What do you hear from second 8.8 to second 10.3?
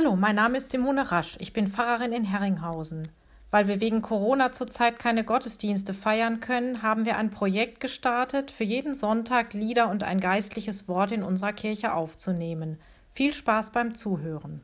Sonntag Lieder und ein